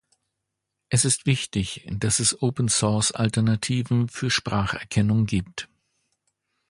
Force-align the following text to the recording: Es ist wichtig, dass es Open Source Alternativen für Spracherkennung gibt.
Es 0.89 1.05
ist 1.05 1.27
wichtig, 1.27 1.87
dass 1.87 2.17
es 2.17 2.41
Open 2.41 2.69
Source 2.69 3.11
Alternativen 3.11 4.07
für 4.09 4.31
Spracherkennung 4.31 5.27
gibt. 5.27 5.69